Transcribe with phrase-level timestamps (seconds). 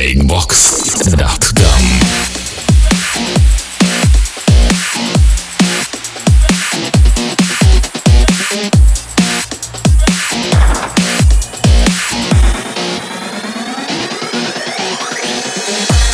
[0.00, 1.60] breakbox.com.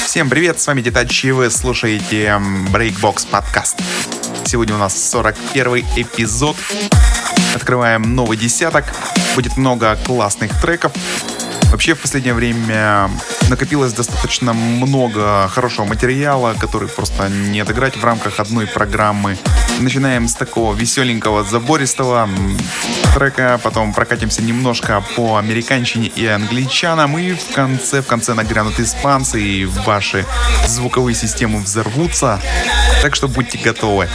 [0.05, 2.43] Всем привет, с вами Детач, и вы слушаете
[2.73, 3.81] Breakbox подкаст.
[4.47, 6.57] Сегодня у нас 41 эпизод.
[7.55, 8.87] Открываем новый десяток.
[9.37, 10.91] Будет много классных треков.
[11.71, 13.11] Вообще в последнее время
[13.49, 19.37] накопилось достаточно много хорошего материала, который просто не отыграть в рамках одной программы.
[19.81, 22.29] Начинаем с такого веселенького, забористого
[23.15, 29.41] трека, потом прокатимся немножко по американщине и англичанам, и в конце, в конце нагрянут испанцы,
[29.41, 30.25] и ваши
[30.67, 32.41] звуковые системы взорвутся.
[33.03, 34.09] Так что будьте готовы.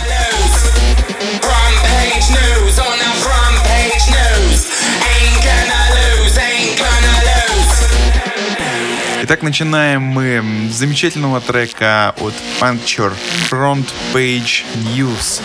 [9.32, 13.14] Итак, начинаем мы с замечательного трека от Puncture
[13.50, 15.42] Front Page News.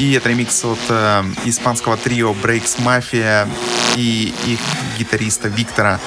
[0.00, 3.46] И это ремикс от э, испанского трио Breaks Mafia
[3.94, 4.60] и их
[4.98, 6.00] гитариста Виктора.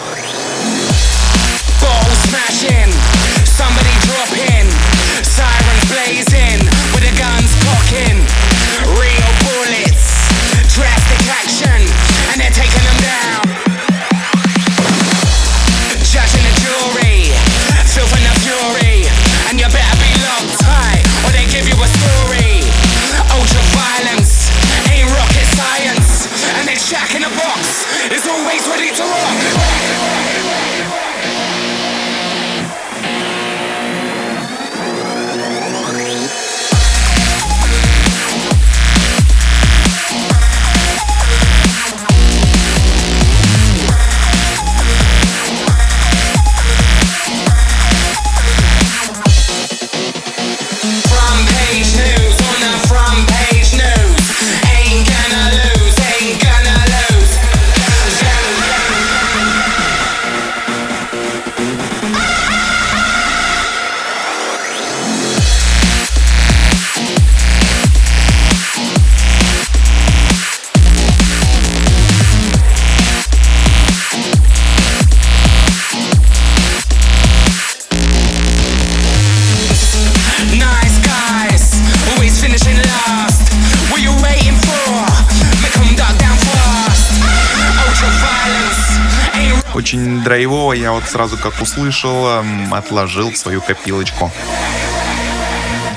[91.10, 94.32] Сразу как услышал, эм, отложил в свою копилочку.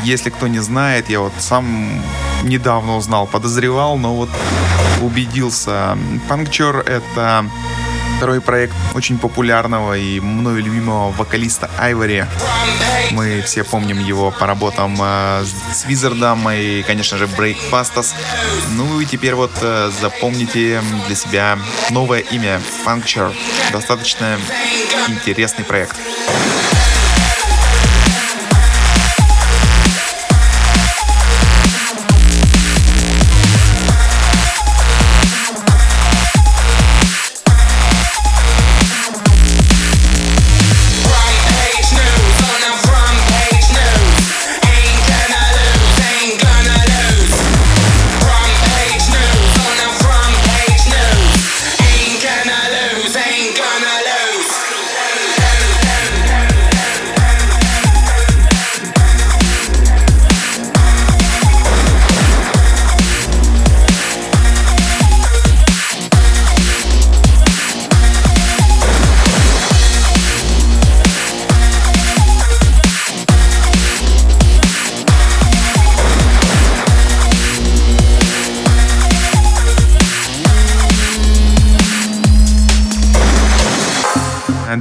[0.03, 2.03] Если кто не знает, я вот сам
[2.43, 4.31] недавно узнал, подозревал, но вот
[5.01, 5.97] убедился.
[6.29, 7.45] Puncture— это
[8.23, 12.25] второй проект очень популярного и мною любимого вокалиста Айвори.
[13.11, 18.15] Мы все помним его по работам э, с Визардом и, конечно же, Breakfastos.
[18.77, 21.59] Ну и теперь вот э, запомните для себя
[21.91, 23.35] новое имя Puncture.
[23.73, 24.39] Достаточно
[25.09, 25.97] интересный проект.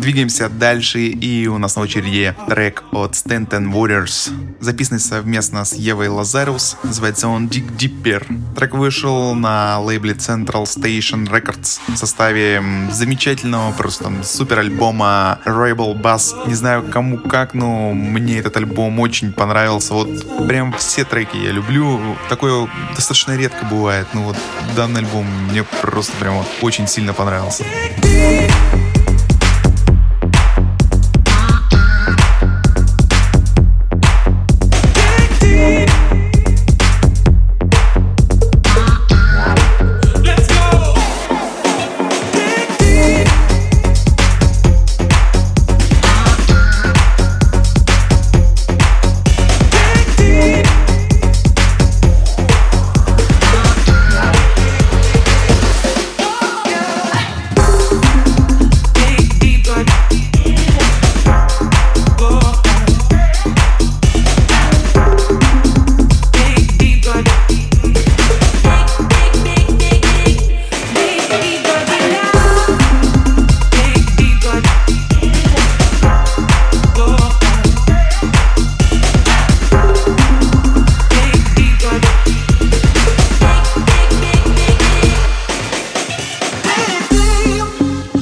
[0.01, 6.07] Двигаемся дальше, и у нас на очереди трек от Stanton Warriors, записанный совместно с Евой
[6.07, 8.55] Лазарус, называется он Dig Dipper.
[8.55, 16.47] Трек вышел на лейбле Central Station Records в составе замечательного просто супер альбома Rebel Bass.
[16.47, 19.93] Не знаю кому как, но мне этот альбом очень понравился.
[19.93, 22.17] Вот прям все треки я люблю.
[22.27, 24.07] Такое достаточно редко бывает.
[24.13, 24.37] Ну вот
[24.75, 27.63] данный альбом мне просто прям очень сильно понравился.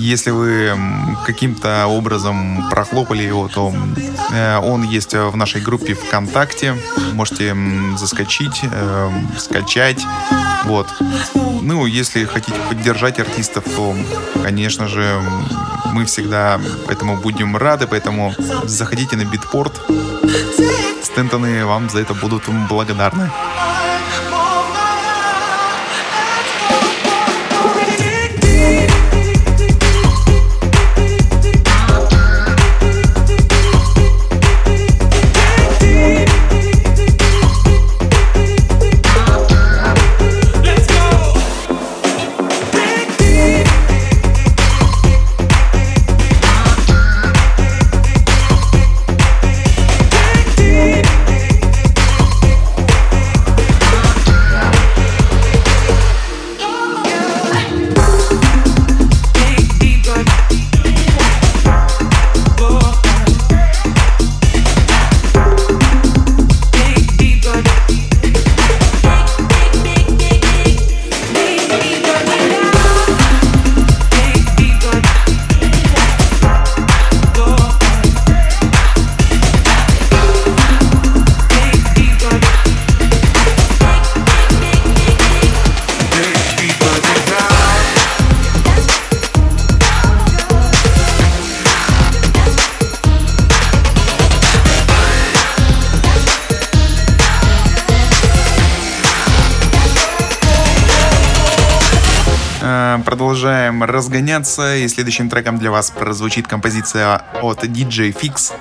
[0.09, 0.73] Если вы
[1.25, 3.71] каким-то образом прохлопали его, то
[4.31, 6.75] э, он есть в нашей группе ВКонтакте.
[7.13, 7.55] Можете
[7.95, 10.01] заскочить, э, скачать.
[10.65, 10.87] Вот.
[11.61, 13.95] Ну, если хотите поддержать артистов, то,
[14.43, 15.21] конечно же,
[15.93, 18.33] мы всегда этому будем рады, поэтому
[18.63, 19.73] заходите на битпорт.
[21.03, 23.29] Стентоны вам за это будут благодарны.
[104.19, 108.51] Разгоняться, и следующим треком для вас прозвучит композиция от DJ Fix.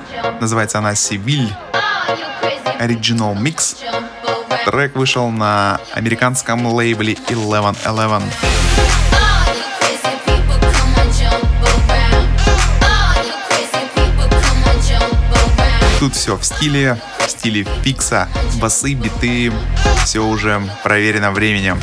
[0.41, 1.51] Называется она Seville
[2.81, 3.77] Original Mix.
[4.65, 8.23] Трек вышел на американском лейбле Eleven Eleven.
[15.99, 18.29] Тут все в стиле, в стиле фикса,
[18.61, 19.53] басы, биты,
[20.05, 21.81] все уже проверено временем.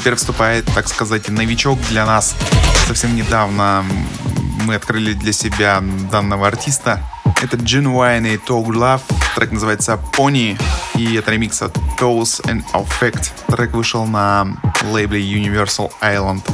[0.00, 2.34] Теперь вступает, так сказать, новичок для нас.
[2.86, 3.84] Совсем недавно
[4.64, 7.02] мы открыли для себя данного артиста.
[7.42, 9.02] Это Genuine и Talk Love.
[9.34, 10.58] Трек называется Pony.
[10.94, 13.30] И это ремикс от Toes and Affect.
[13.48, 14.56] Трек вышел на
[14.90, 16.50] лейбле Universal Island.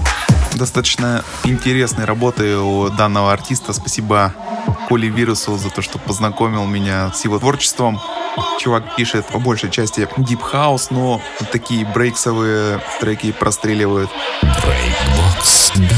[0.54, 3.72] Достаточно интересные работы у данного артиста.
[3.72, 4.34] Спасибо
[4.88, 8.00] Коле Вирусу за то, что познакомил меня с его творчеством.
[8.58, 11.20] Чувак пишет по большей части Deep House, но
[11.52, 14.10] такие брейксовые треки простреливают.
[14.42, 15.96] Breakbox.com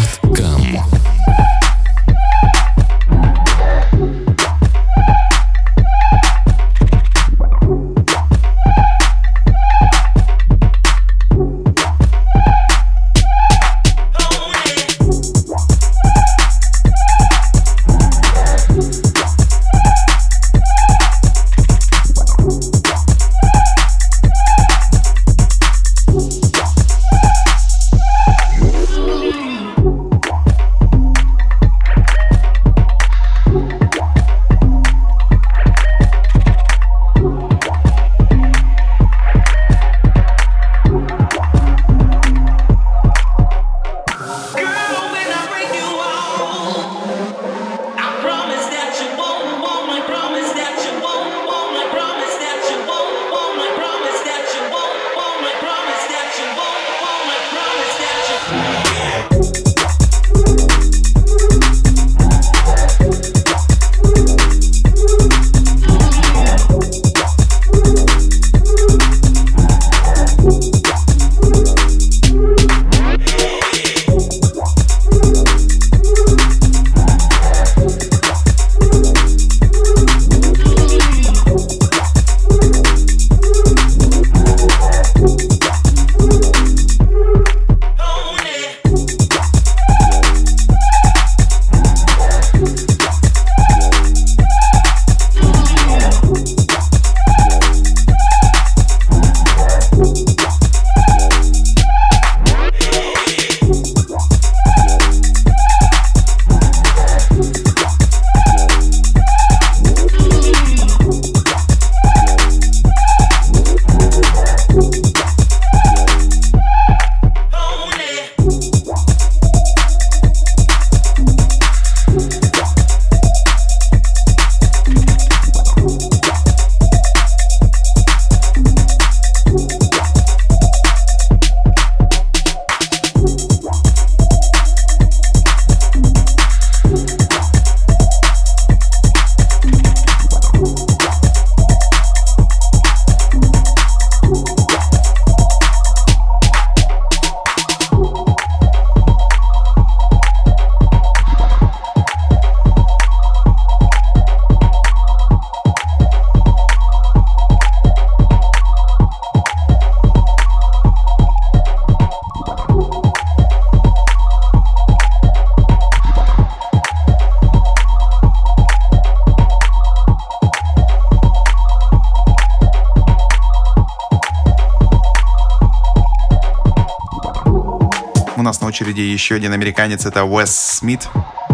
[178.79, 181.09] очереди еще один американец, это Уэс Смит.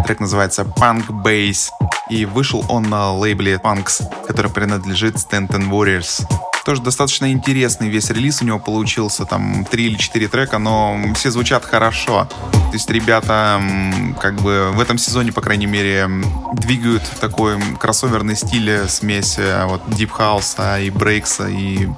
[0.05, 1.71] Трек называется Punk Bass.
[2.11, 6.27] И вышел он на лейбле Punks, который принадлежит Stanton Warriors.
[6.67, 11.31] Тоже достаточно интересный весь релиз у него получился, там три или четыре трека, но все
[11.31, 12.27] звучат хорошо.
[12.51, 13.63] То есть ребята
[14.21, 16.09] как бы в этом сезоне, по крайней мере,
[16.55, 21.89] двигают такой кроссоверный стиль, э, смесь э, вот дип хауса и брейкса и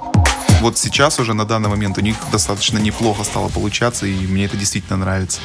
[0.61, 4.57] вот сейчас уже на данный момент у них достаточно неплохо стало получаться, и мне это
[4.57, 5.39] действительно нравится.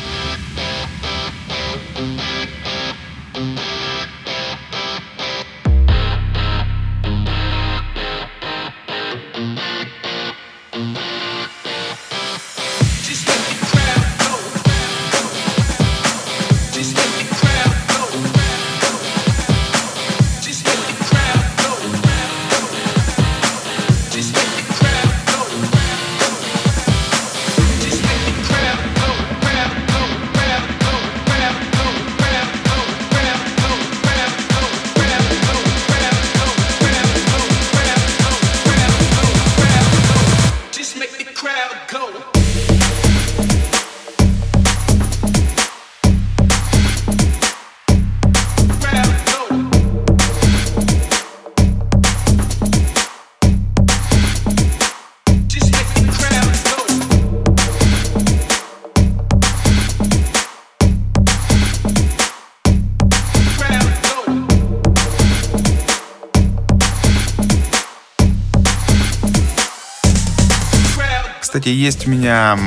[71.63, 72.59] Кстати, есть у меня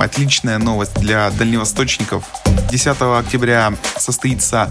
[0.00, 2.24] отличная новость для дальневосточников.
[2.72, 4.68] 10 октября состоится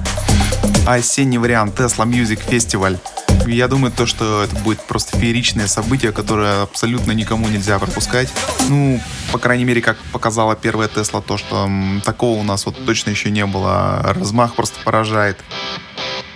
[0.86, 3.00] осенний вариант Tesla Music Festival.
[3.48, 8.28] Я думаю, то, что это будет просто фееричное событие, которое абсолютно никому нельзя пропускать.
[8.68, 9.00] Ну,
[9.32, 11.70] по крайней мере, как показала первая Тесла, то, что
[12.04, 14.02] такого у нас вот точно еще не было.
[14.04, 15.40] Размах просто поражает.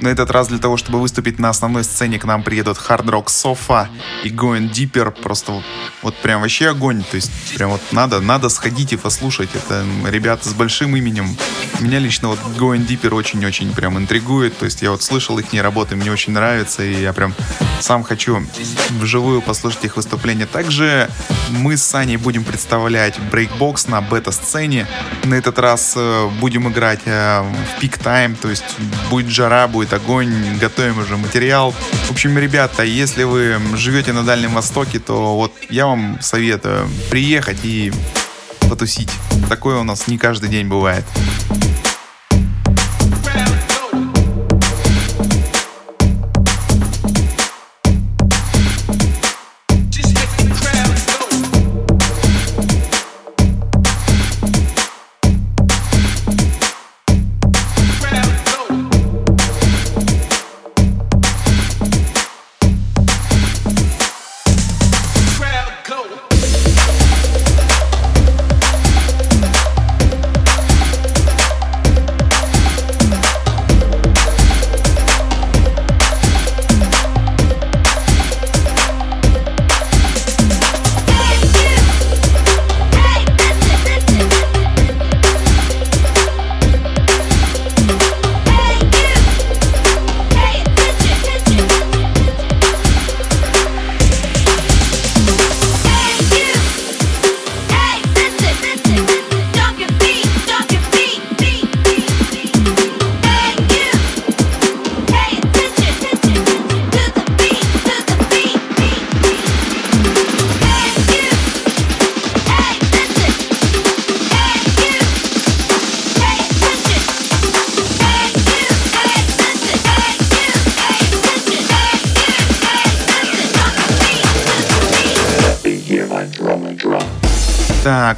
[0.04, 3.28] На этот раз для того, чтобы выступить на основной сцене, к нам приедут Hard Rock
[3.28, 3.88] Sofa
[4.26, 5.12] и Going Deeper.
[5.12, 5.64] Просто
[6.02, 7.06] вот, прям вообще огонь.
[7.10, 9.52] То есть прям вот надо, надо сходить и послушать.
[9.54, 11.38] Это ребята с большим именем.
[11.80, 14.58] Меня лично вот Going Deeper очень-очень прям интригует.
[14.58, 16.84] То есть я вот слышал их работы, мне очень нравится.
[16.84, 17.34] И я прям
[17.80, 18.44] сам хочу
[19.00, 20.48] вживую послушать их выступление.
[20.48, 21.10] Также
[21.50, 24.86] мы с Саней будем представлять Breakbox на бета-сцене.
[25.24, 28.76] На этот раз э, будем играть э, в пик тайм, то есть
[29.10, 31.72] будет жара, будет огонь, готовим уже материал.
[31.72, 37.60] В общем, ребята, если вы живете на Дальнем Востоке, то вот я вам советую приехать
[37.64, 37.92] и
[38.70, 39.10] потусить.
[39.50, 41.06] Такое у нас не каждый день бывает.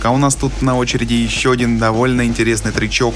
[0.05, 3.15] А у нас тут на очереди еще один довольно интересный тречок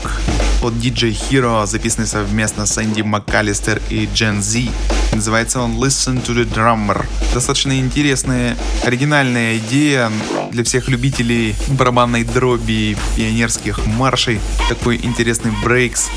[0.64, 4.72] от DJ Hero, записанный совместно с Энди МакКаллистер и Gen Z.
[5.14, 7.06] Называется он Listen to the Drummer.
[7.34, 10.12] Достаточно интересная, оригинальная идея
[10.52, 14.40] для всех любителей барабанной дроби, пионерских маршей.
[14.68, 16.10] Такой интересный брейкс.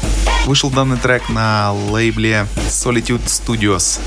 [0.47, 4.01] Вышел данный трек на лейбле Solitude Studios.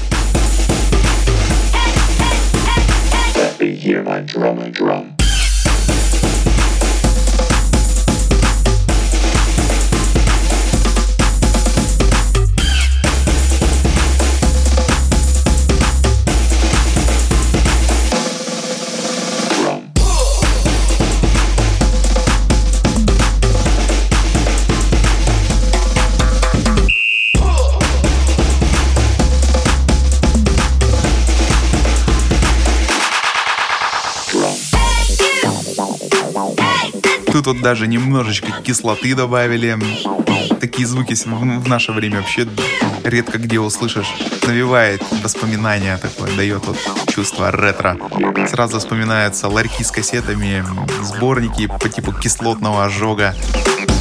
[3.35, 4.75] Let me hear my drummer drum.
[4.75, 5.14] Drum.
[37.45, 39.77] Тут даже немножечко кислоты добавили.
[40.59, 42.47] Такие звуки в наше время вообще
[43.03, 44.11] редко где услышишь.
[44.47, 46.77] Навевает воспоминания такое, дает вот
[47.07, 47.99] чувство ретро.
[48.49, 50.65] Сразу вспоминаются ларьки с кассетами,
[51.03, 53.35] сборники по типу кислотного ожога.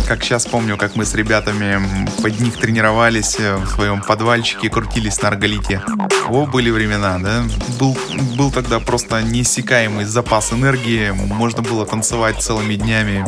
[0.06, 5.20] Как сейчас помню, как мы с ребятами под них тренировались э, в своем подвальчике, крутились
[5.22, 5.82] на арголите.
[6.28, 7.44] О, были времена, да?
[7.78, 7.96] Был,
[8.36, 11.10] был тогда просто неиссякаемый запас энергии.
[11.10, 13.24] Можно было танцевать целыми днями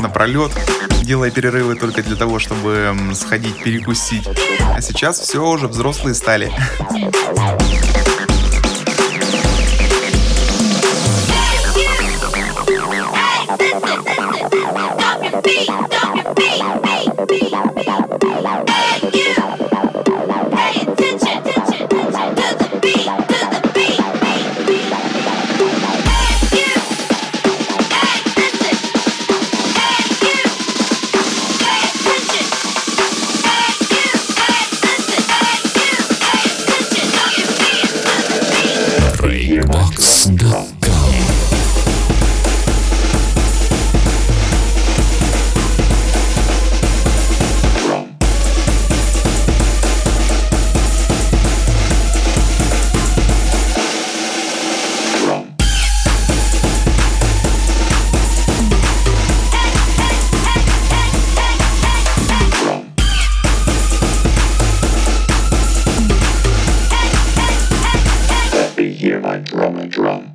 [0.00, 0.52] напролет,
[1.02, 4.28] делая перерывы только для того, чтобы сходить перекусить.
[4.74, 6.52] А сейчас все уже взрослые стали.
[15.42, 15.89] Hey,
[69.44, 70.29] Drum, drum.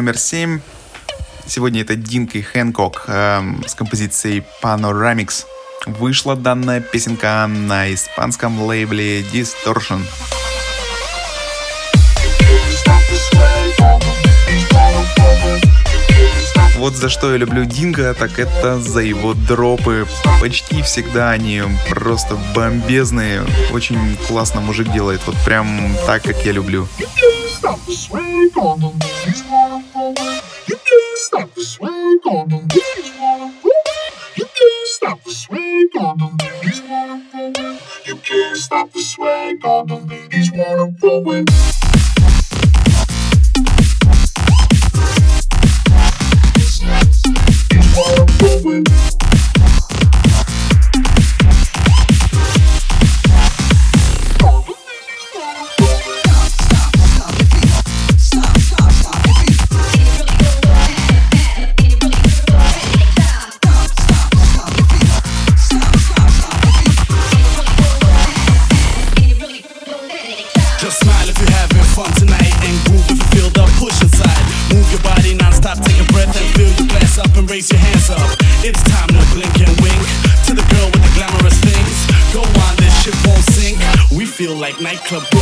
[0.00, 0.60] Номер семь.
[1.46, 5.44] Сегодня это Динк и Хэнкок эм, с композицией Panoramix.
[5.84, 10.00] Вышла данная песенка на испанском лейбле Distortion.
[16.78, 20.06] Вот за что я люблю Динго, так это за его дропы.
[20.40, 23.42] Почти всегда они просто бомбезные.
[23.70, 26.88] Очень классно мужик делает, вот прям так, как я люблю.
[27.60, 27.78] stop
[32.30, 32.56] on the
[34.36, 39.64] You can't stop the swag on the ladies wanna roll You can't stop the swag
[39.64, 40.52] on the ladies
[85.04, 85.39] Club.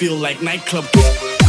[0.00, 1.39] feel like nightclub.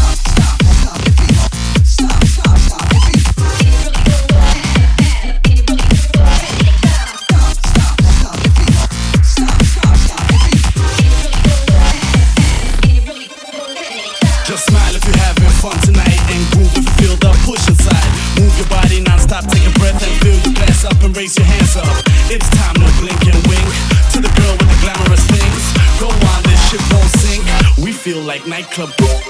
[28.61, 29.20] nightclub.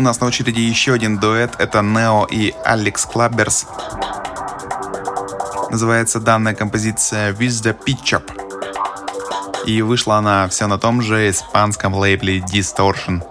[0.00, 1.56] У нас на очереди еще один дуэт.
[1.58, 3.66] Это Нео и Алекс Клабберс.
[5.70, 8.18] Называется данная композиция With the Pitch.
[9.66, 13.22] И вышла она все на том же испанском лейбле Distortion.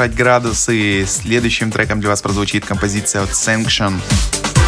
[0.00, 1.04] Повышать градусы.
[1.06, 4.00] Следующим треком для вас прозвучит композиция от Sanction.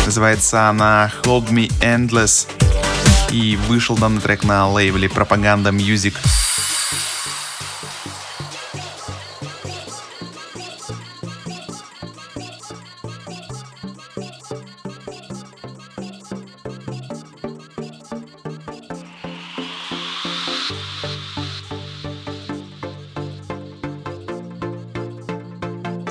[0.04, 2.46] Называется она Hold Me Endless.
[3.30, 6.14] И вышел данный трек на лейбле Propaganda Music.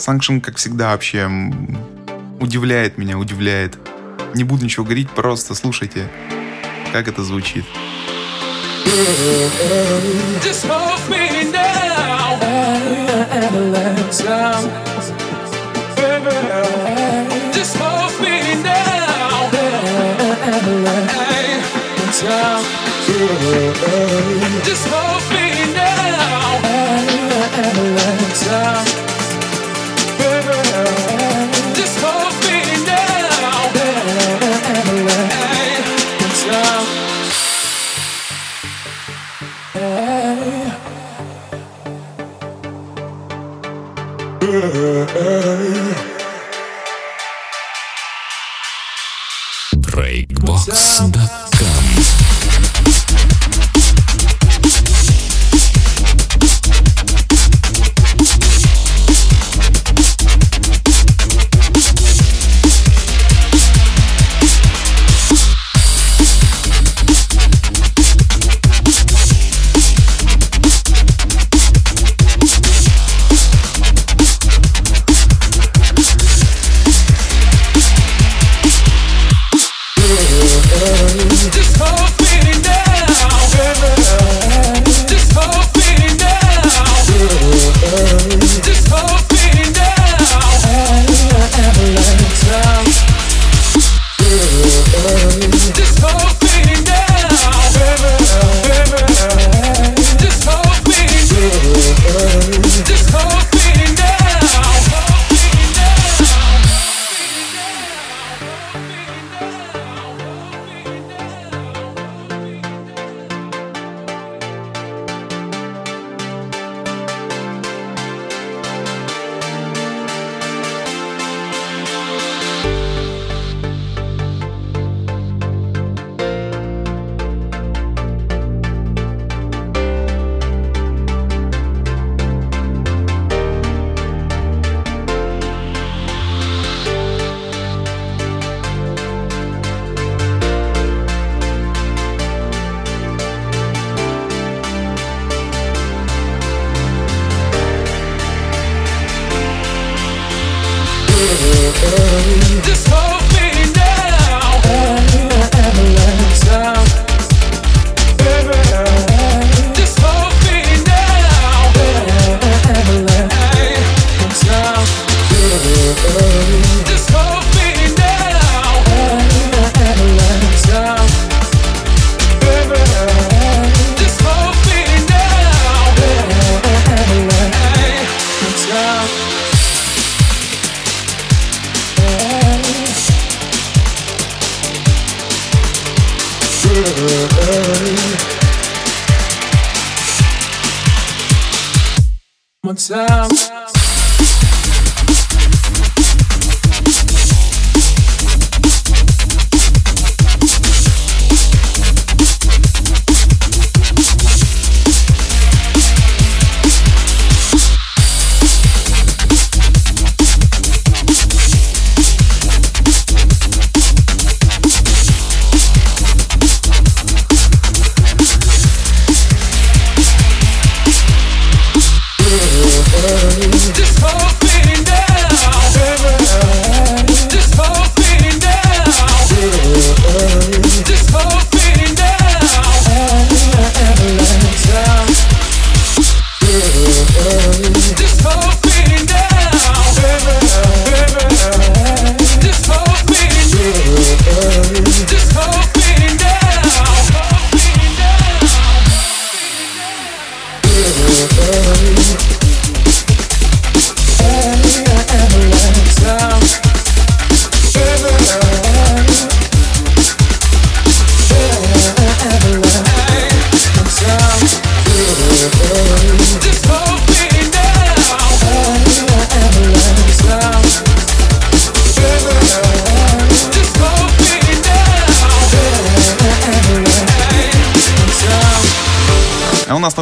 [0.02, 1.30] Санкшн, как всегда, вообще
[2.40, 3.78] удивляет меня, удивляет.
[4.34, 6.10] Не буду ничего говорить, просто слушайте,
[6.92, 7.66] как это звучит.
[10.42, 12.40] Just hold me now.
[17.54, 18.90] Just hold me now.
[24.64, 26.12] Just hold me now.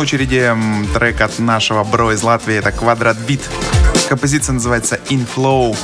[0.09, 0.51] Очереди
[0.95, 3.47] трек от нашего бро из Латвии, это Квадрат Бит.
[4.07, 5.77] Композиция называется Inflow.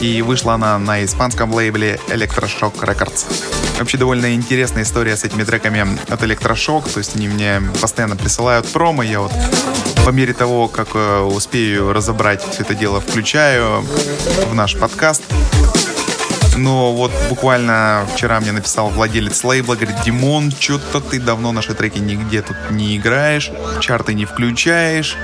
[0.00, 3.26] И вышла она на испанском лейбле Electroshock Records.
[3.78, 6.92] Вообще довольно интересная история с этими треками от Electroshock.
[6.92, 9.04] То есть они мне постоянно присылают промо.
[9.04, 9.32] Я вот
[10.04, 13.84] по мере того, как э, успею разобрать все это дело, включаю
[14.50, 15.22] в наш подкаст.
[16.56, 21.98] Но вот буквально вчера мне написал владелец лейбла, говорит, Димон, что-то ты давно наши треки
[21.98, 23.50] нигде тут не играешь,
[23.80, 25.16] чарты не включаешь.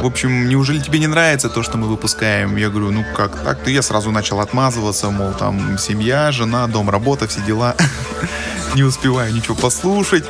[0.00, 2.56] В общем, неужели тебе не нравится то, что мы выпускаем?
[2.56, 3.62] Я говорю, ну как так?
[3.62, 7.74] То я сразу начал отмазываться, мол, там семья, жена, дом, работа, все дела.
[8.74, 10.24] Не успеваю ничего послушать.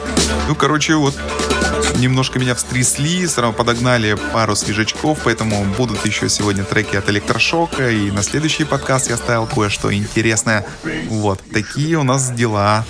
[0.48, 1.14] Ну, короче, вот
[1.98, 8.10] немножко меня встрясли, сразу подогнали пару свежачков, поэтому будут еще сегодня треки от Электрошока, и
[8.10, 10.66] на следующий подкаст я ставил кое-что интересное.
[11.08, 12.84] Вот, такие у нас дела.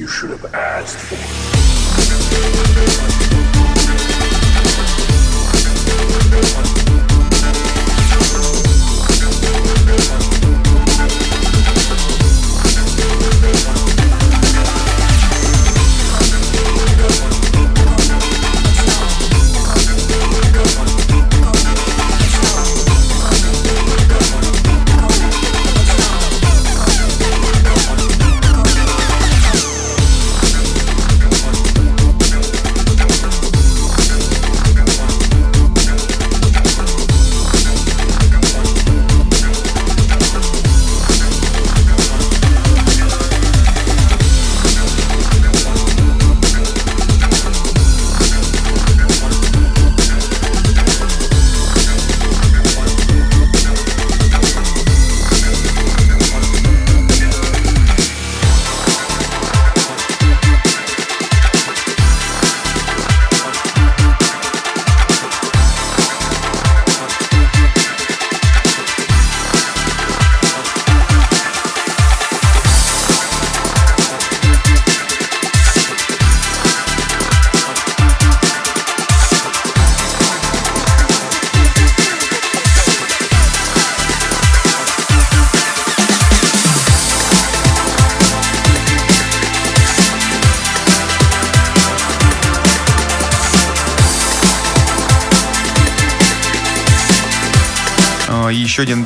[0.00, 1.10] Еще один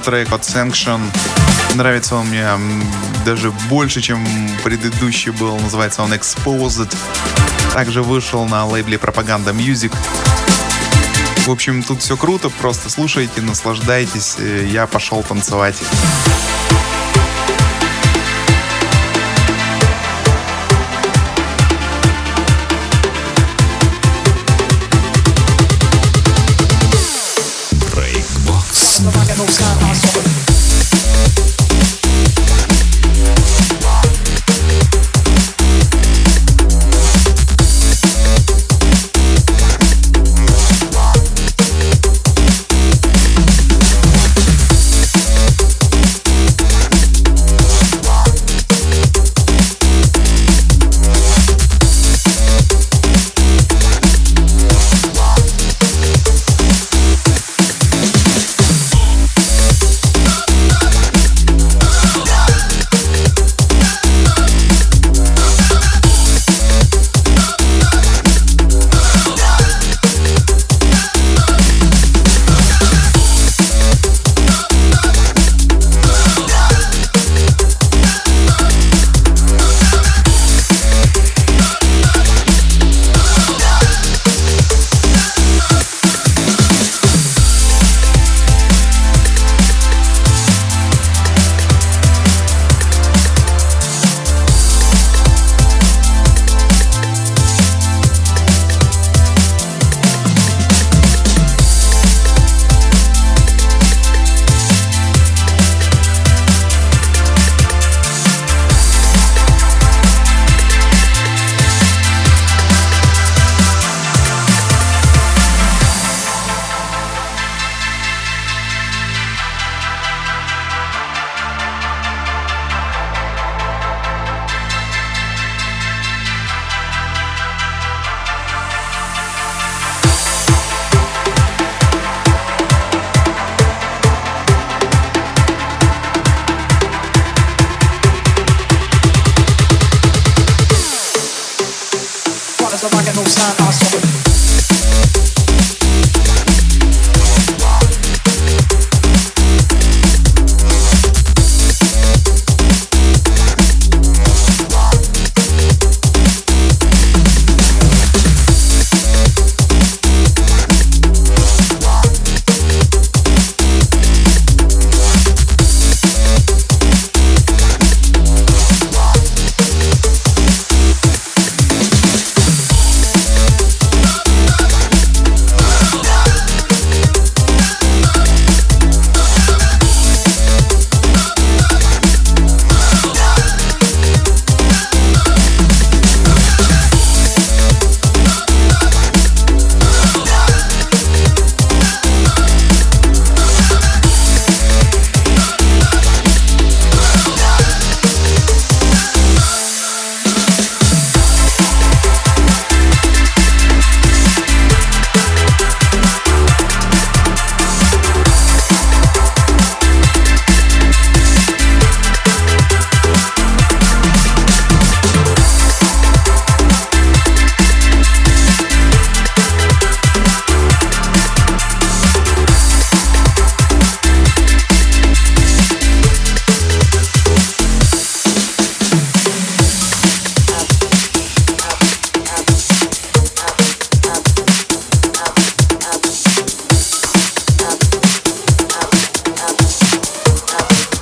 [0.04, 1.00] трек от Sanction.
[1.74, 2.46] Нравится он мне
[3.24, 4.24] даже больше, чем
[4.62, 5.58] предыдущий был.
[5.58, 6.94] Называется он Exposed.
[7.72, 9.92] Также вышел на лейбле Propaganda Music.
[11.46, 14.36] В общем, тут все круто, просто слушайте, наслаждайтесь.
[14.70, 15.76] Я пошел танцевать.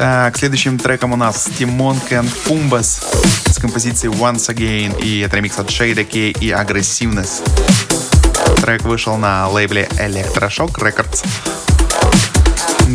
[0.03, 3.03] Так, следующим треком у нас Тимон Кен Пумбас
[3.46, 5.00] с композицией Once Again.
[5.00, 7.40] И это ремикс от Shade K и Aggressiveness.
[8.61, 11.24] Трек вышел на лейбле Electroshock Records.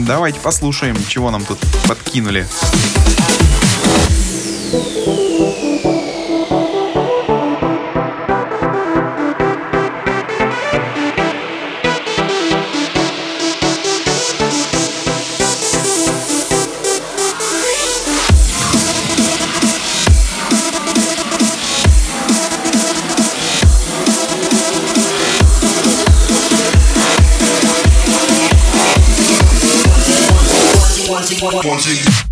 [0.06, 2.46] Давайте послушаем, чего нам тут подкинули.
[4.74, 5.27] Once again.
[31.54, 32.27] wanting.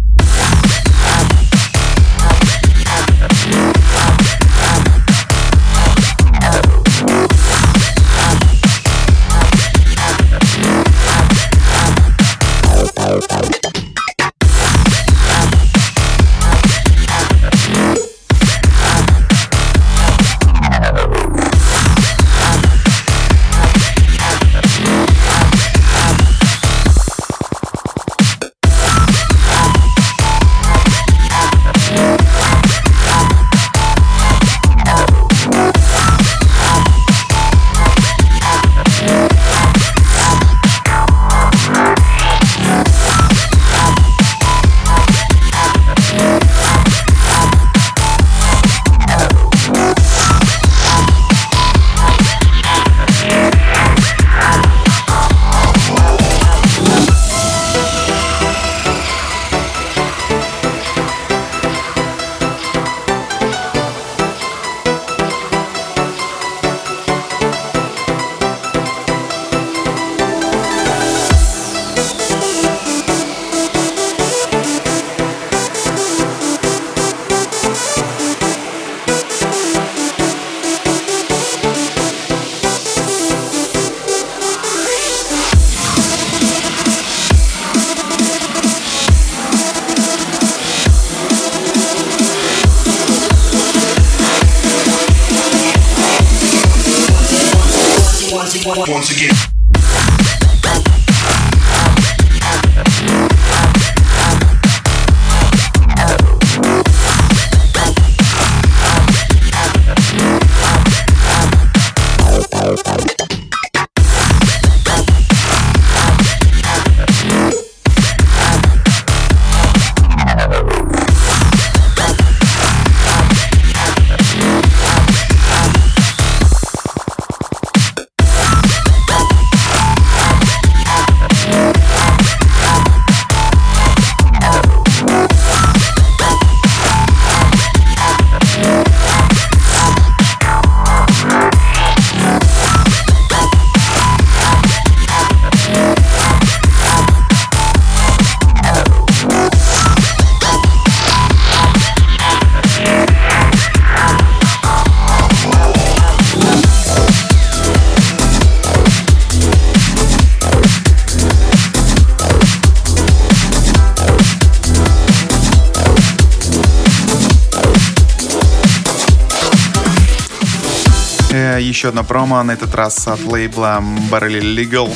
[171.85, 173.79] Еще одна промо, на этот раз от лейбла
[174.09, 174.91] Barrel Legal.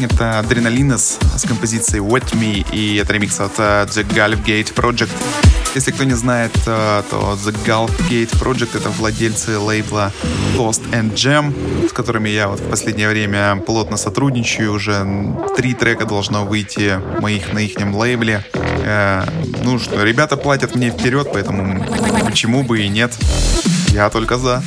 [0.00, 5.10] Это Adrenalinus с композицией Wet Me и это ремикс от uh, The Gulf Gate Project.
[5.74, 10.12] Если кто не знает, uh, то The Gulf Gate Project это владельцы лейбла
[10.56, 11.52] Toast and Jam,
[11.86, 14.72] с которыми я вот в последнее время плотно сотрудничаю.
[14.72, 15.06] Уже
[15.58, 18.42] три трека должно выйти моих на их лейбле.
[18.54, 21.84] Uh, ну что, ребята платят мне вперед, поэтому
[22.24, 23.12] почему бы и нет.
[23.88, 24.62] Я только за.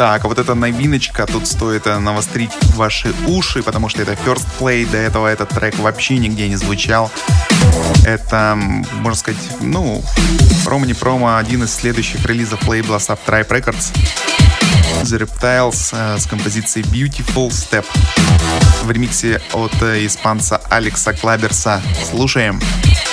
[0.00, 4.46] Так, а вот эта новиночка, тут стоит э, навострить ваши уши, потому что это First
[4.58, 7.10] Play, до этого этот трек вообще нигде не звучал.
[8.06, 8.54] Это,
[8.94, 10.02] можно сказать, ну,
[10.64, 13.94] промо не промо, один из следующих релизов лейбла Subtribe Records.
[15.02, 17.84] The Reptiles э, с композицией Beautiful Step
[18.84, 21.82] в ремиксе от э, испанца Алекса Клаберса.
[22.10, 22.58] Слушаем.
[22.58, 23.09] Слушаем.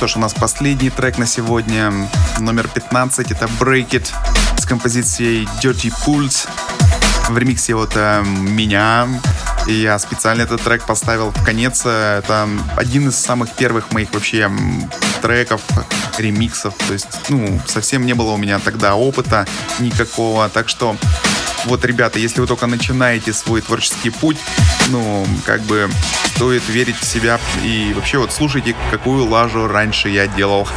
[0.00, 1.92] Что ж, у нас последний трек на сегодня,
[2.38, 4.10] номер 15, это Break It
[4.58, 6.48] с композицией Dirty Pulse
[7.28, 9.06] в ремиксе вот э, меня.
[9.66, 11.84] И я специально этот трек поставил в конец.
[11.84, 12.48] Это
[12.78, 14.50] один из самых первых моих вообще
[15.20, 15.60] треков,
[16.16, 16.72] ремиксов.
[16.86, 19.46] То есть, ну, совсем не было у меня тогда опыта
[19.80, 20.48] никакого.
[20.48, 20.96] Так что
[21.66, 24.38] вот, ребята, если вы только начинаете свой творческий путь,
[24.88, 25.90] ну, как бы
[26.34, 30.68] стоит верить в себя и вообще вот слушайте, какую лажу раньше я делал.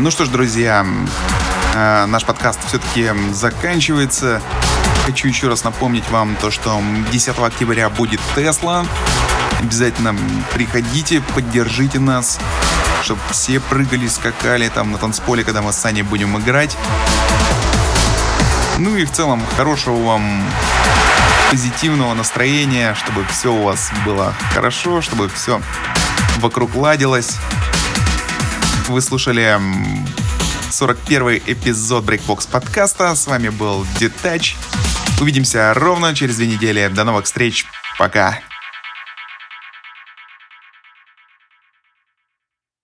[0.05, 0.85] ну что ж, друзья,
[1.73, 4.39] а, наш подкаст все-таки заканчивается.
[5.07, 6.79] Хочу еще раз напомнить вам то, что
[7.11, 8.85] 10 октября будет Тесла.
[9.59, 10.15] Обязательно
[10.53, 12.39] приходите, поддержите нас,
[13.01, 16.77] чтобы все прыгали, скакали там на танцполе, когда мы с Саней будем играть.
[18.77, 20.43] Ну и в целом хорошего вам
[21.49, 25.59] позитивного настроения, чтобы все у вас было хорошо, чтобы все
[26.37, 27.39] вокруг ладилось.
[28.87, 29.59] Вы слушали
[30.69, 33.15] 41 эпизод Breakbox подкаста.
[33.15, 34.55] С вами был Детач.
[35.19, 36.87] Увидимся ровно через две недели.
[36.93, 37.65] До новых встреч.
[37.97, 38.39] Пока.